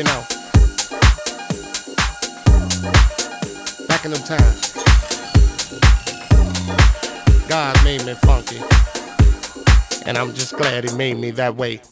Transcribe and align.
you 0.00 0.04
know. 0.04 0.24
Back 3.86 4.06
in 4.06 4.12
them 4.12 4.22
times, 4.22 4.72
God 7.46 7.84
made 7.84 8.06
me 8.06 8.14
funky, 8.14 8.60
and 10.06 10.16
I'm 10.16 10.32
just 10.32 10.56
glad 10.56 10.84
He 10.88 10.96
made 10.96 11.18
me 11.18 11.32
that 11.32 11.56
way. 11.56 11.82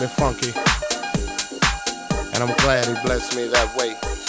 Funky. 0.00 0.52
And 2.34 2.42
I'm 2.42 2.56
glad 2.58 2.86
he 2.86 2.94
blessed 3.04 3.36
me 3.36 3.46
that 3.48 3.76
way. 3.76 4.21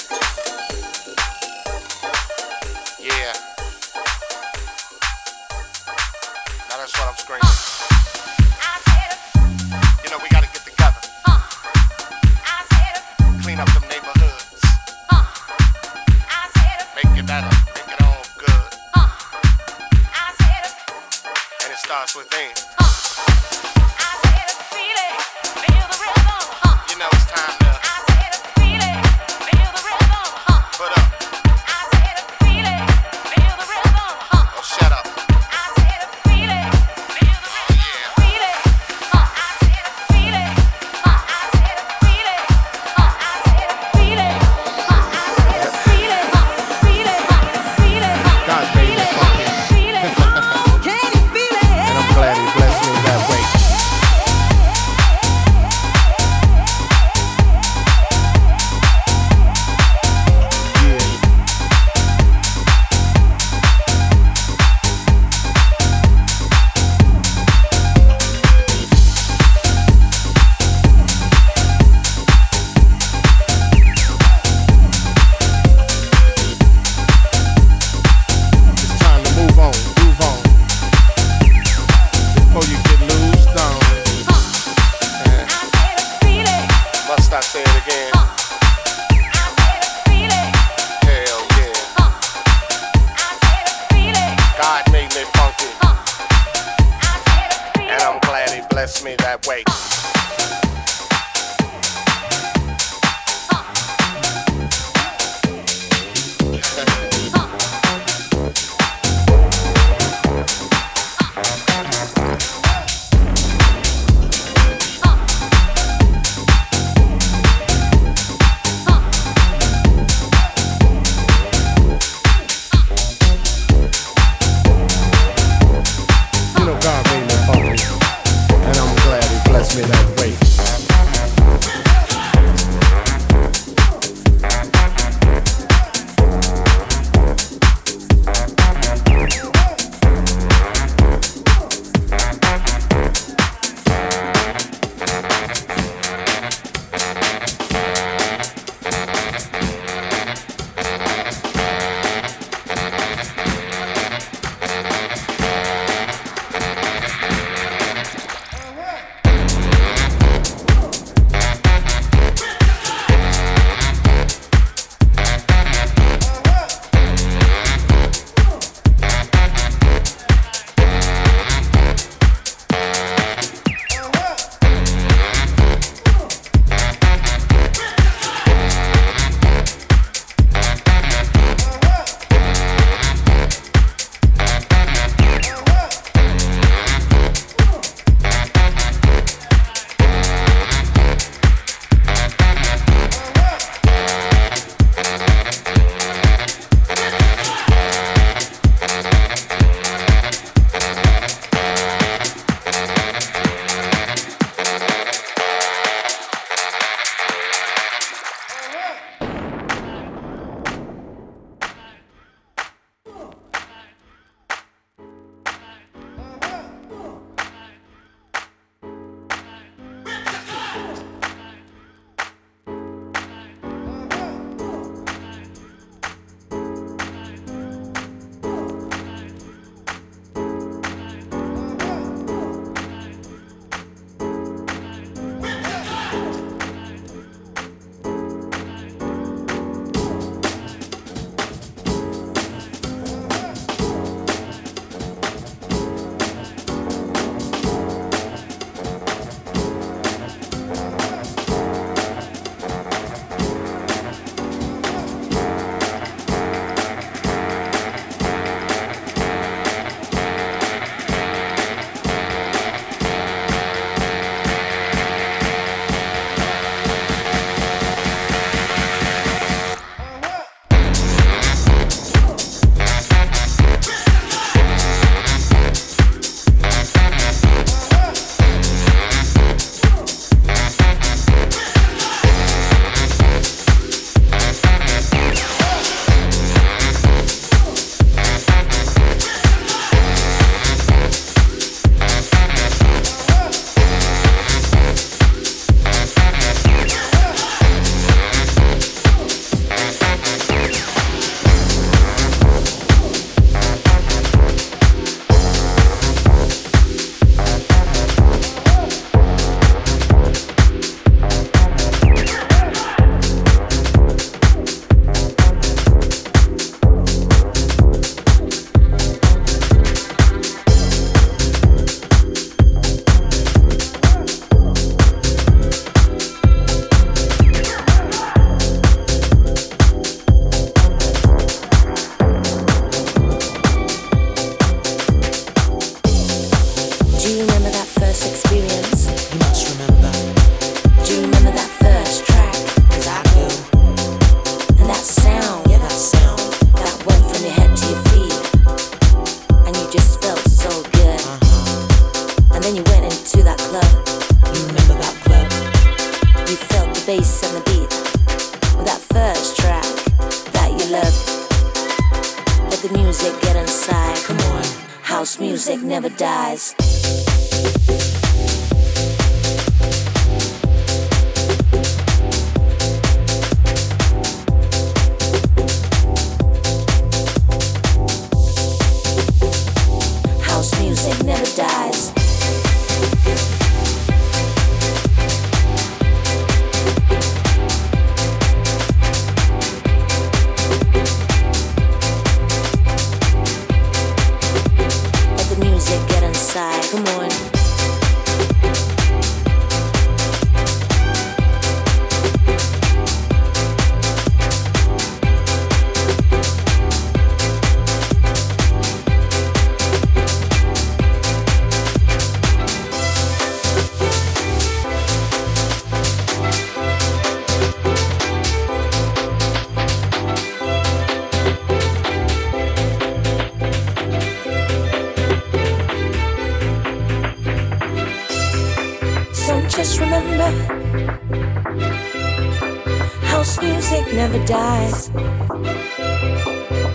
House 433.43 433.62
music 433.62 434.13
never 434.13 434.39
dies. 434.45 435.12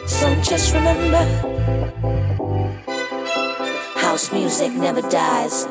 So 0.07 0.35
just 0.41 0.73
remember 0.73 1.23
house 3.97 4.33
music 4.33 4.73
never 4.73 5.03
dies. 5.03 5.67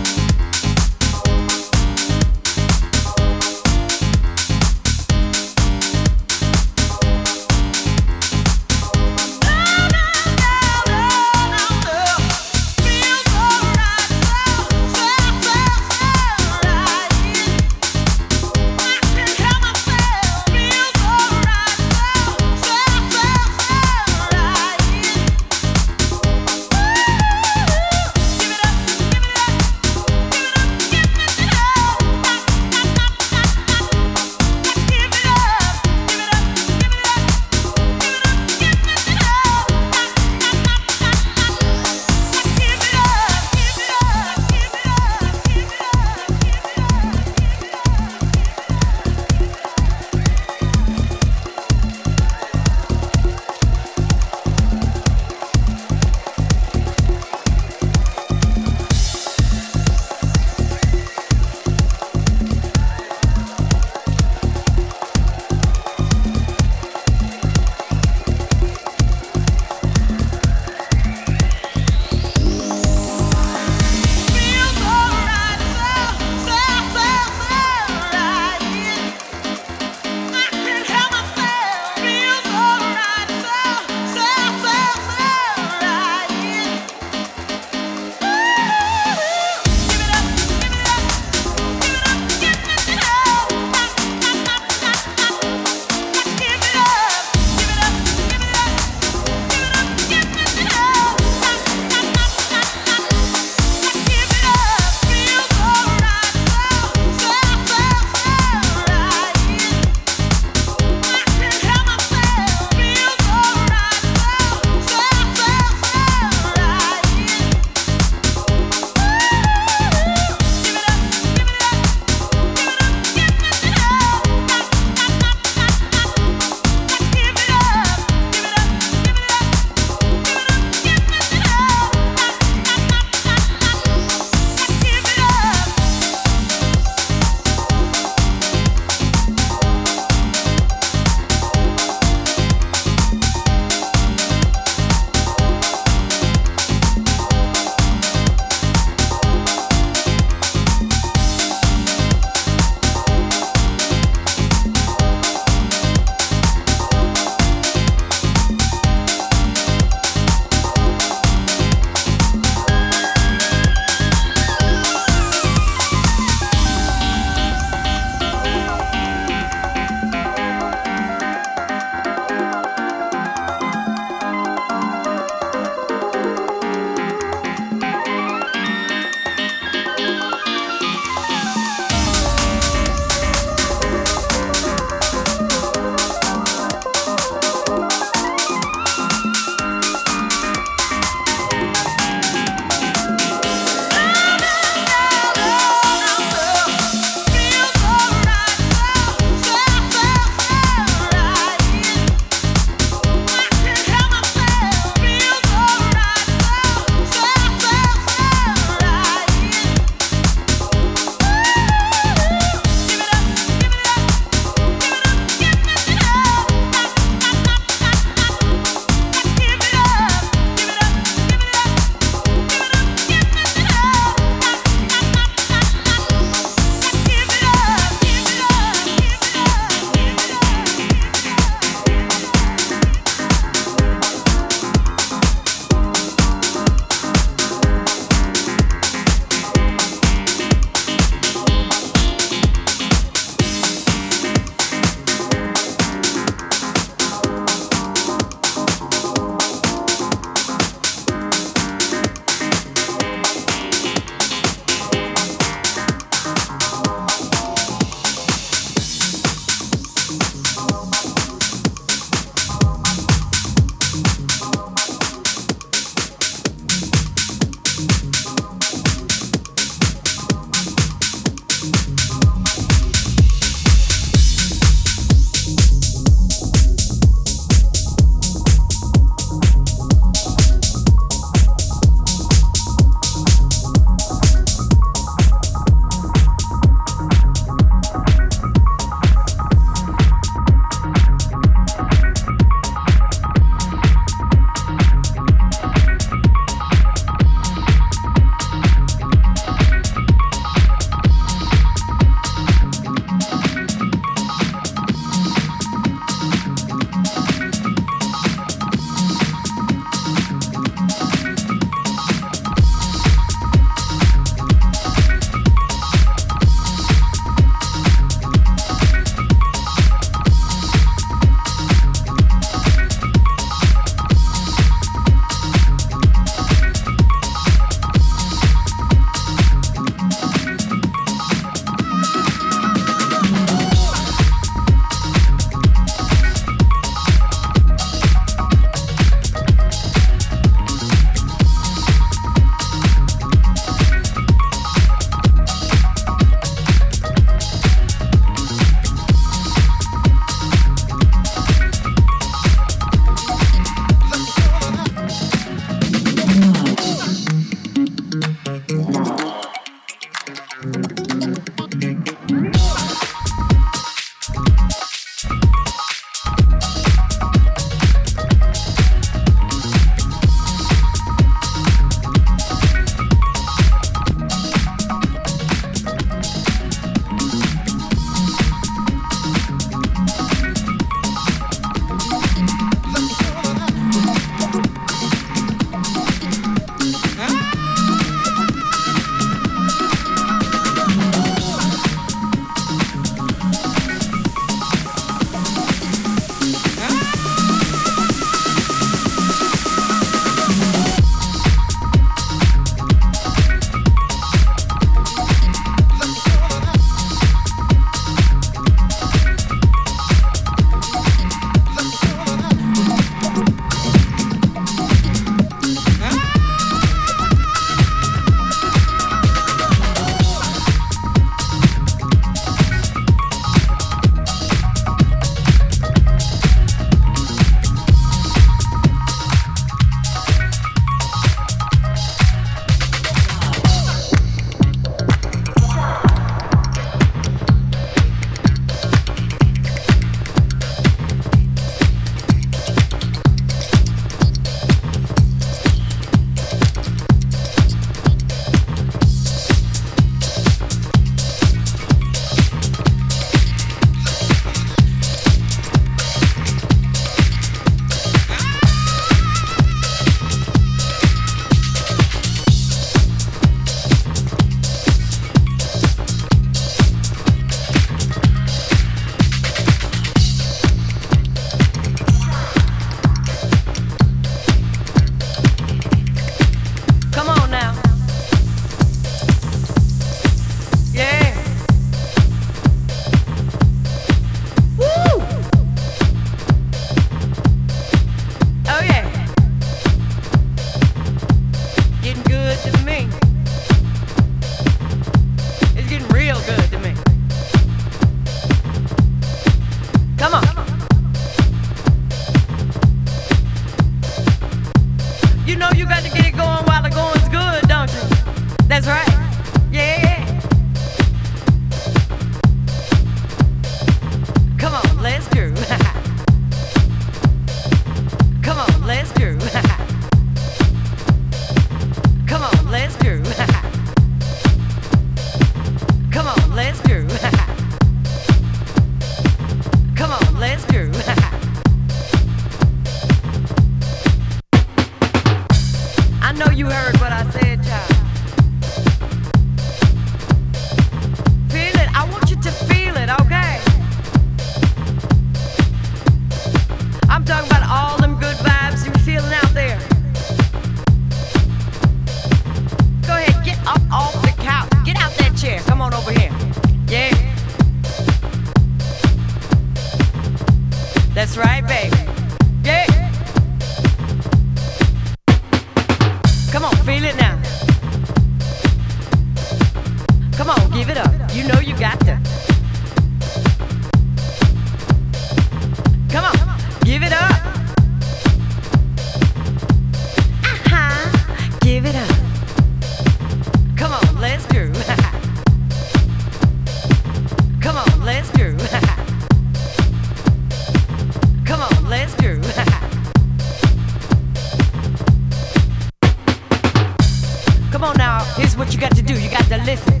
Here's 598.36 598.56
what 598.56 598.72
you 598.72 598.80
got 598.80 598.94
to 598.96 599.02
do. 599.02 599.14
You 599.14 599.30
got 599.30 599.44
to 599.46 599.56
listen. 599.64 600.00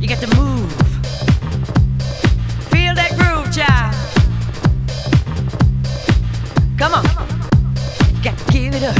You 0.00 0.08
got 0.08 0.20
to 0.20 0.36
move. 0.36 0.72
Feel 2.70 2.94
that 2.94 3.10
groove, 3.16 3.50
child. 3.54 3.94
Come 6.78 6.94
on. 6.94 7.04
You 8.16 8.22
got 8.22 8.38
to 8.38 8.52
give 8.52 8.74
it 8.74 8.82
up. 8.82 8.96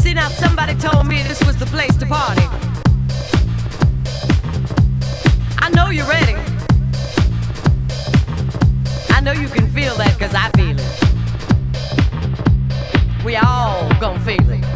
See 0.00 0.14
now, 0.14 0.28
somebody 0.28 0.74
told 0.74 1.06
me 1.06 1.22
this 1.22 1.42
was 1.44 1.56
the 1.56 1.66
place 1.66 1.96
to 1.96 2.06
party. 2.06 2.46
I 5.58 5.70
know 5.70 5.90
you're 5.90 6.06
ready. 6.06 6.34
I 9.10 9.20
know 9.20 9.32
you 9.32 9.48
can 9.48 9.66
feel 9.70 9.96
that 9.96 10.18
because 10.18 10.34
I 10.34 10.50
feel 10.56 10.76
it. 10.78 11.04
We 13.24 13.36
all 13.36 13.88
gonna 13.98 14.20
feel 14.20 14.50
it. 14.50 14.73